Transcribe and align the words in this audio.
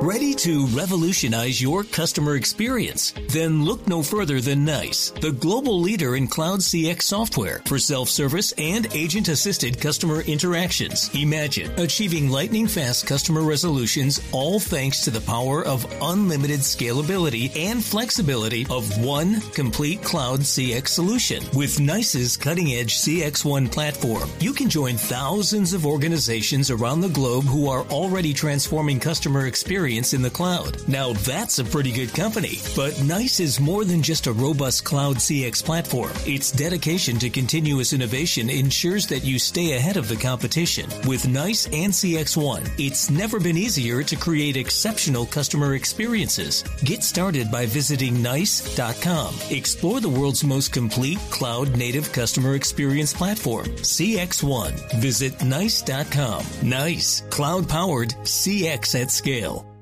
Ready 0.00 0.32
to 0.34 0.66
revolutionize 0.68 1.60
your 1.60 1.82
customer 1.82 2.36
experience? 2.36 3.12
Then 3.30 3.64
look 3.64 3.88
no 3.88 4.00
further 4.04 4.40
than 4.40 4.64
NICE, 4.64 5.10
the 5.20 5.32
global 5.32 5.80
leader 5.80 6.14
in 6.14 6.28
cloud 6.28 6.60
CX 6.60 7.02
software 7.02 7.62
for 7.66 7.80
self-service 7.80 8.52
and 8.58 8.86
agent-assisted 8.94 9.80
customer 9.80 10.20
interactions. 10.20 11.10
Imagine 11.16 11.72
achieving 11.80 12.30
lightning 12.30 12.68
fast 12.68 13.08
customer 13.08 13.42
resolutions 13.42 14.20
all 14.30 14.60
thanks 14.60 15.00
to 15.00 15.10
the 15.10 15.20
power 15.22 15.64
of 15.64 15.84
unlimited 16.00 16.60
scalability 16.60 17.50
and 17.56 17.84
flexibility 17.84 18.68
of 18.70 19.04
one 19.04 19.40
complete 19.50 20.00
cloud 20.04 20.40
CX 20.40 20.86
solution. 20.86 21.42
With 21.56 21.80
NICE's 21.80 22.36
cutting-edge 22.36 22.94
CX1 22.98 23.72
platform, 23.72 24.30
you 24.38 24.52
can 24.52 24.70
join 24.70 24.94
thousands 24.96 25.72
of 25.72 25.84
organizations 25.84 26.70
around 26.70 27.00
the 27.00 27.08
globe 27.08 27.46
who 27.46 27.68
are 27.68 27.82
already 27.86 28.32
transforming 28.32 29.00
customer 29.00 29.46
experience 29.46 29.87
experience 29.88 30.12
in 30.12 30.22
the 30.22 30.30
cloud. 30.30 30.76
Now 30.86 31.14
that's 31.24 31.58
a 31.58 31.64
pretty 31.64 31.92
good 31.92 32.12
company. 32.12 32.58
But 32.76 33.02
NICE 33.02 33.40
is 33.40 33.60
more 33.60 33.84
than 33.84 34.02
just 34.02 34.26
a 34.26 34.32
robust 34.32 34.84
cloud 34.84 35.16
CX 35.16 35.64
platform. 35.64 36.12
Its 36.26 36.52
dedication 36.52 37.18
to 37.18 37.30
continuous 37.30 37.92
innovation 37.94 38.50
ensures 38.50 39.06
that 39.06 39.24
you 39.24 39.38
stay 39.38 39.76
ahead 39.76 39.96
of 39.96 40.08
the 40.08 40.16
competition. 40.16 40.90
With 41.06 41.26
NICE 41.26 41.66
and 41.66 41.92
CX1, 41.92 42.68
it's 42.78 43.08
never 43.08 43.40
been 43.40 43.56
easier 43.56 44.02
to 44.02 44.16
create 44.16 44.56
exceptional 44.56 45.24
customer 45.26 45.74
experiences. 45.74 46.62
Get 46.84 47.02
started 47.02 47.50
by 47.50 47.64
visiting 47.66 48.22
NICE.com. 48.22 49.34
Explore 49.50 50.00
the 50.00 50.08
world's 50.08 50.44
most 50.44 50.72
complete 50.72 51.18
cloud 51.30 51.76
native 51.76 52.12
customer 52.12 52.54
experience 52.54 53.14
platform, 53.14 53.66
CX1. 53.66 55.00
Visit 55.00 55.42
NICE.com. 55.42 56.44
NICE, 56.62 57.22
cloud 57.30 57.68
powered 57.68 58.10
CX 58.24 59.00
at 59.00 59.10
scale. 59.10 59.77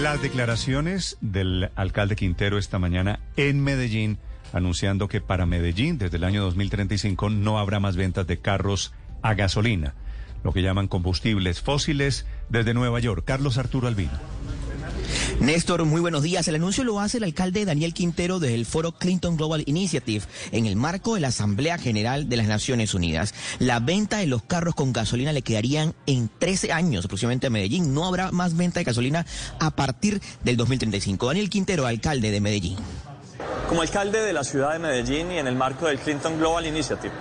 Las 0.00 0.20
declaraciones 0.20 1.16
del 1.20 1.70
alcalde 1.76 2.16
Quintero 2.16 2.58
esta 2.58 2.80
mañana 2.80 3.20
en 3.36 3.62
Medellín, 3.62 4.18
anunciando 4.52 5.06
que 5.06 5.20
para 5.20 5.46
Medellín 5.46 5.98
desde 5.98 6.16
el 6.16 6.24
año 6.24 6.42
2035 6.42 7.30
no 7.30 7.60
habrá 7.60 7.78
más 7.78 7.94
ventas 7.94 8.26
de 8.26 8.38
carros 8.38 8.92
a 9.22 9.34
gasolina, 9.34 9.94
lo 10.42 10.52
que 10.52 10.62
llaman 10.62 10.88
combustibles 10.88 11.60
fósiles 11.60 12.26
desde 12.48 12.74
Nueva 12.74 12.98
York. 12.98 13.22
Carlos 13.24 13.56
Arturo 13.56 13.86
Albino. 13.86 14.18
Néstor, 15.44 15.84
muy 15.84 16.00
buenos 16.00 16.22
días. 16.22 16.48
El 16.48 16.54
anuncio 16.54 16.84
lo 16.84 17.00
hace 17.00 17.18
el 17.18 17.24
alcalde 17.24 17.66
Daniel 17.66 17.92
Quintero 17.92 18.38
desde 18.38 18.54
el 18.54 18.64
foro 18.64 18.92
Clinton 18.92 19.36
Global 19.36 19.62
Initiative 19.66 20.24
en 20.52 20.64
el 20.64 20.74
marco 20.74 21.16
de 21.16 21.20
la 21.20 21.28
Asamblea 21.28 21.76
General 21.76 22.30
de 22.30 22.38
las 22.38 22.46
Naciones 22.46 22.94
Unidas. 22.94 23.34
La 23.58 23.78
venta 23.78 24.16
de 24.16 24.26
los 24.26 24.42
carros 24.42 24.74
con 24.74 24.94
gasolina 24.94 25.34
le 25.34 25.42
quedarían 25.42 25.94
en 26.06 26.30
13 26.38 26.72
años 26.72 27.04
aproximadamente 27.04 27.48
a 27.48 27.50
Medellín. 27.50 27.92
No 27.92 28.06
habrá 28.06 28.32
más 28.32 28.56
venta 28.56 28.80
de 28.80 28.84
gasolina 28.84 29.26
a 29.60 29.70
partir 29.72 30.22
del 30.44 30.56
2035. 30.56 31.26
Daniel 31.26 31.50
Quintero, 31.50 31.86
alcalde 31.86 32.30
de 32.30 32.40
Medellín. 32.40 32.78
Como 33.68 33.82
alcalde 33.82 34.22
de 34.22 34.32
la 34.32 34.44
ciudad 34.44 34.72
de 34.72 34.78
Medellín 34.78 35.30
y 35.30 35.36
en 35.36 35.46
el 35.46 35.56
marco 35.56 35.88
del 35.88 35.98
Clinton 35.98 36.38
Global 36.38 36.66
Initiative, 36.66 37.12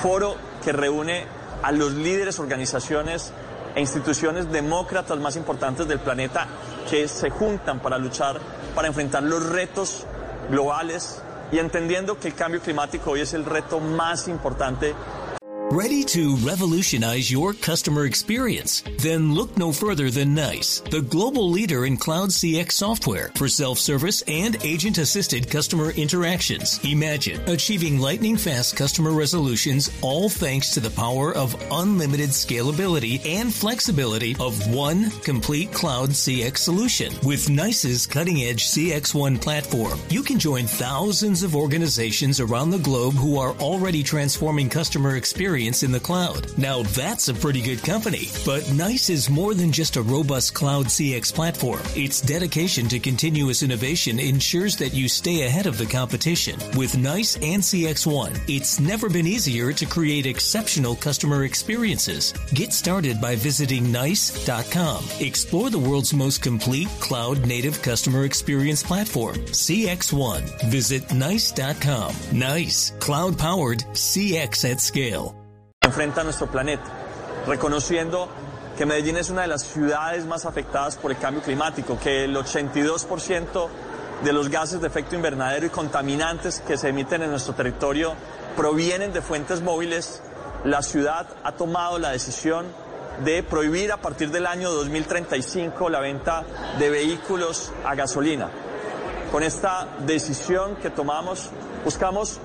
foro 0.00 0.36
que 0.64 0.70
reúne 0.70 1.24
a 1.64 1.72
los 1.72 1.94
líderes, 1.94 2.38
organizaciones 2.38 3.32
e 3.74 3.80
instituciones 3.80 4.52
demócratas 4.52 5.18
más 5.18 5.34
importantes 5.34 5.88
del 5.88 5.98
planeta 5.98 6.46
que 6.88 7.08
se 7.08 7.30
juntan 7.30 7.80
para 7.80 7.98
luchar, 7.98 8.38
para 8.74 8.88
enfrentar 8.88 9.22
los 9.22 9.44
retos 9.46 10.06
globales 10.50 11.22
y 11.52 11.58
entendiendo 11.58 12.18
que 12.18 12.28
el 12.28 12.34
cambio 12.34 12.60
climático 12.60 13.12
hoy 13.12 13.20
es 13.20 13.34
el 13.34 13.44
reto 13.44 13.80
más 13.80 14.28
importante 14.28 14.94
Ready 15.76 16.04
to 16.04 16.36
revolutionize 16.36 17.30
your 17.30 17.52
customer 17.52 18.06
experience? 18.06 18.82
Then 18.98 19.34
look 19.34 19.58
no 19.58 19.72
further 19.72 20.10
than 20.10 20.34
NICE, 20.34 20.80
the 20.90 21.02
global 21.02 21.50
leader 21.50 21.84
in 21.84 21.98
cloud 21.98 22.30
CX 22.30 22.72
software 22.72 23.30
for 23.34 23.46
self-service 23.46 24.22
and 24.26 24.56
agent-assisted 24.64 25.50
customer 25.50 25.90
interactions. 25.90 26.82
Imagine 26.82 27.46
achieving 27.46 27.98
lightning 27.98 28.38
fast 28.38 28.74
customer 28.74 29.10
resolutions 29.10 29.90
all 30.00 30.30
thanks 30.30 30.70
to 30.72 30.80
the 30.80 30.88
power 30.88 31.36
of 31.36 31.54
unlimited 31.70 32.30
scalability 32.30 33.20
and 33.26 33.52
flexibility 33.52 34.34
of 34.40 34.74
one 34.74 35.10
complete 35.24 35.70
cloud 35.74 36.08
CX 36.08 36.56
solution. 36.56 37.12
With 37.22 37.50
NICE's 37.50 38.06
cutting-edge 38.06 38.64
CX1 38.64 39.42
platform, 39.42 39.98
you 40.08 40.22
can 40.22 40.38
join 40.38 40.64
thousands 40.64 41.42
of 41.42 41.54
organizations 41.54 42.40
around 42.40 42.70
the 42.70 42.78
globe 42.78 43.12
who 43.12 43.38
are 43.38 43.52
already 43.56 44.02
transforming 44.02 44.70
customer 44.70 45.16
experience 45.16 45.65
experience 45.66 45.82
in 45.82 45.92
the 45.92 46.00
cloud. 46.00 46.46
Now 46.58 46.82
that's 46.94 47.28
a 47.28 47.34
pretty 47.34 47.60
good 47.60 47.82
company. 47.82 48.28
But 48.44 48.70
NICE 48.72 49.10
is 49.10 49.30
more 49.30 49.54
than 49.54 49.72
just 49.72 49.96
a 49.96 50.02
robust 50.02 50.54
cloud 50.54 50.86
CX 50.86 51.32
platform. 51.32 51.80
Its 51.94 52.20
dedication 52.20 52.88
to 52.88 52.98
continuous 52.98 53.62
innovation 53.62 54.18
ensures 54.18 54.76
that 54.76 54.94
you 54.94 55.08
stay 55.08 55.42
ahead 55.42 55.66
of 55.66 55.78
the 55.78 55.86
competition. 55.86 56.58
With 56.76 56.96
NICE 56.96 57.36
and 57.36 57.62
CX1, 57.62 58.48
it's 58.48 58.78
never 58.78 59.08
been 59.08 59.26
easier 59.26 59.72
to 59.72 59.86
create 59.86 60.26
exceptional 60.26 60.96
customer 60.96 61.44
experiences. 61.44 62.32
Get 62.54 62.72
started 62.72 63.20
by 63.20 63.36
visiting 63.36 63.90
NICE.com. 63.90 65.04
Explore 65.20 65.70
the 65.70 65.78
world's 65.78 66.14
most 66.14 66.42
complete 66.42 66.88
cloud 67.00 67.46
native 67.46 67.82
customer 67.82 68.24
experience 68.24 68.82
platform, 68.82 69.36
CX1. 69.36 70.70
Visit 70.70 71.12
NICE.com. 71.12 72.14
NICE, 72.32 72.92
cloud 73.00 73.38
powered 73.38 73.80
CX 73.94 74.70
at 74.70 74.80
scale. 74.80 75.34
Enfrenta 75.86 76.20
a 76.20 76.24
nuestro 76.24 76.48
planeta, 76.48 76.84
reconociendo 77.46 78.28
que 78.76 78.84
Medellín 78.84 79.16
es 79.16 79.30
una 79.30 79.42
de 79.42 79.48
las 79.48 79.62
ciudades 79.62 80.26
más 80.26 80.44
afectadas 80.44 80.96
por 80.96 81.10
el 81.10 81.18
cambio 81.18 81.42
climático, 81.42 81.98
que 81.98 82.24
el 82.24 82.36
82% 82.36 83.68
de 84.22 84.32
los 84.32 84.50
gases 84.50 84.80
de 84.80 84.88
efecto 84.88 85.14
invernadero 85.14 85.66
y 85.66 85.70
contaminantes 85.70 86.60
que 86.60 86.76
se 86.76 86.88
emiten 86.88 87.22
en 87.22 87.30
nuestro 87.30 87.54
territorio 87.54 88.14
provienen 88.56 89.12
de 89.12 89.22
fuentes 89.22 89.62
móviles, 89.62 90.22
la 90.64 90.82
ciudad 90.82 91.26
ha 91.44 91.52
tomado 91.52 91.98
la 91.98 92.10
decisión 92.10 92.66
de 93.24 93.42
prohibir 93.42 93.92
a 93.92 93.98
partir 93.98 94.30
del 94.30 94.46
año 94.46 94.70
2035 94.70 95.88
la 95.88 96.00
venta 96.00 96.44
de 96.78 96.90
vehículos 96.90 97.72
a 97.84 97.94
gasolina. 97.94 98.50
Con 99.30 99.42
esta 99.42 99.88
decisión 100.06 100.76
que 100.76 100.90
tomamos, 100.90 101.50
buscamos 101.84 102.40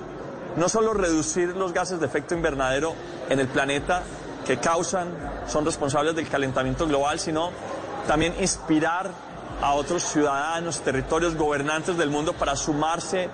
no 0.56 0.68
solo 0.68 0.94
reducir 0.94 1.56
los 1.56 1.72
gases 1.72 2.00
de 2.00 2.06
efecto 2.06 2.34
invernadero 2.34 2.94
en 3.28 3.40
el 3.40 3.48
planeta 3.48 4.02
que 4.46 4.58
causan, 4.58 5.08
son 5.46 5.64
responsables 5.64 6.14
del 6.14 6.28
calentamiento 6.28 6.86
global, 6.86 7.18
sino 7.18 7.50
también 8.06 8.34
inspirar 8.40 9.10
a 9.60 9.74
otros 9.74 10.02
ciudadanos, 10.02 10.80
territorios, 10.80 11.36
gobernantes 11.36 11.96
del 11.96 12.10
mundo 12.10 12.32
para 12.32 12.56
sumarse 12.56 13.28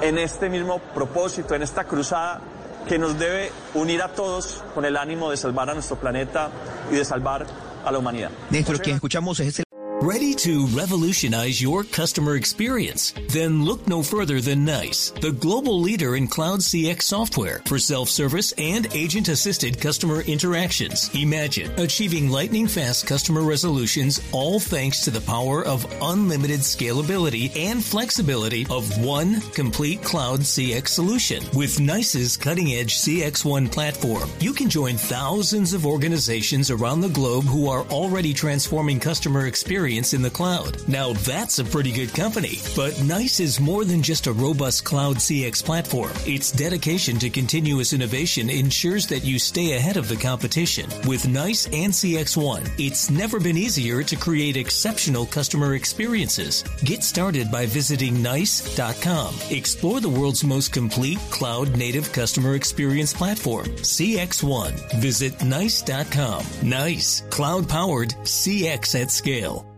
en 0.00 0.18
este 0.18 0.48
mismo 0.48 0.78
propósito, 0.78 1.54
en 1.54 1.62
esta 1.62 1.84
cruzada 1.84 2.40
que 2.88 2.98
nos 2.98 3.18
debe 3.18 3.50
unir 3.74 4.02
a 4.02 4.08
todos 4.08 4.62
con 4.74 4.84
el 4.84 4.96
ánimo 4.96 5.30
de 5.30 5.36
salvar 5.36 5.70
a 5.70 5.74
nuestro 5.74 5.96
planeta 5.96 6.50
y 6.90 6.96
de 6.96 7.04
salvar 7.04 7.46
a 7.84 7.92
la 7.92 7.98
humanidad. 7.98 8.30
Escuchamos 8.50 9.40
es 9.40 9.58
el 9.58 9.64
Ready 10.02 10.34
to 10.34 10.66
revolutionize 10.66 11.62
your 11.62 11.84
customer 11.84 12.34
experience? 12.34 13.14
Then 13.28 13.64
look 13.64 13.86
no 13.86 14.02
further 14.02 14.40
than 14.40 14.64
NICE, 14.64 15.10
the 15.20 15.30
global 15.30 15.80
leader 15.80 16.16
in 16.16 16.26
cloud 16.26 16.60
CX 16.60 17.02
software 17.02 17.62
for 17.64 17.78
self-service 17.78 18.52
and 18.58 18.88
agent-assisted 18.92 19.80
customer 19.80 20.22
interactions. 20.22 21.10
Imagine 21.14 21.70
achieving 21.78 22.28
lightning 22.28 22.66
fast 22.66 23.06
customer 23.06 23.42
resolutions 23.42 24.20
all 24.32 24.58
thanks 24.58 25.04
to 25.04 25.10
the 25.10 25.20
power 25.20 25.64
of 25.64 25.86
unlimited 26.02 26.60
scalability 26.60 27.56
and 27.56 27.82
flexibility 27.82 28.66
of 28.70 29.02
one 29.02 29.40
complete 29.52 30.02
cloud 30.02 30.40
CX 30.40 30.88
solution. 30.88 31.42
With 31.54 31.78
NICE's 31.80 32.36
cutting-edge 32.36 32.96
CX1 32.96 33.70
platform, 33.70 34.28
you 34.40 34.52
can 34.52 34.68
join 34.68 34.96
thousands 34.96 35.72
of 35.72 35.86
organizations 35.86 36.70
around 36.70 37.00
the 37.00 37.08
globe 37.08 37.44
who 37.44 37.68
are 37.70 37.84
already 37.84 38.34
transforming 38.34 38.98
customer 38.98 39.46
experience 39.94 40.14
in 40.14 40.22
the 40.22 40.30
cloud. 40.30 40.76
Now 40.88 41.12
that's 41.24 41.58
a 41.58 41.64
pretty 41.64 41.92
good 41.92 42.12
company. 42.14 42.58
But 42.76 43.00
NICE 43.02 43.40
is 43.40 43.60
more 43.60 43.84
than 43.84 44.02
just 44.02 44.26
a 44.26 44.32
robust 44.32 44.84
cloud 44.84 45.16
CX 45.16 45.64
platform. 45.64 46.12
Its 46.26 46.50
dedication 46.50 47.18
to 47.18 47.30
continuous 47.30 47.92
innovation 47.92 48.50
ensures 48.50 49.06
that 49.06 49.24
you 49.24 49.38
stay 49.38 49.76
ahead 49.76 49.96
of 49.96 50.08
the 50.08 50.16
competition. 50.16 50.88
With 51.06 51.28
NICE 51.28 51.66
and 51.66 51.92
CX1, 51.92 52.70
it's 52.78 53.10
never 53.10 53.38
been 53.40 53.56
easier 53.56 54.02
to 54.02 54.16
create 54.16 54.56
exceptional 54.56 55.26
customer 55.26 55.74
experiences. 55.74 56.64
Get 56.84 57.04
started 57.04 57.50
by 57.50 57.66
visiting 57.66 58.22
NICE.com. 58.22 59.34
Explore 59.50 60.00
the 60.00 60.08
world's 60.08 60.44
most 60.44 60.72
complete 60.72 61.18
cloud 61.30 61.76
native 61.76 62.12
customer 62.12 62.54
experience 62.54 63.12
platform, 63.12 63.66
CX1. 63.66 65.00
Visit 65.00 65.42
NICE.com. 65.44 66.44
NICE, 66.62 67.22
cloud 67.30 67.68
powered 67.68 68.10
CX 68.24 69.00
at 69.00 69.10
scale. 69.10 69.74